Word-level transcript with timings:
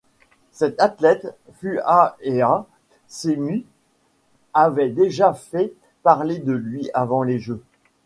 Cet 0.51 0.81
athlète, 0.81 1.27
Fuahea 1.59 2.65
Semi, 3.07 3.67
avait 4.51 4.89
déjà 4.89 5.31
fait 5.35 5.73
parler 6.01 6.39
de 6.39 6.53
lui 6.53 6.89
avant 6.95 7.21
les 7.21 7.37
Jeux. 7.37 7.61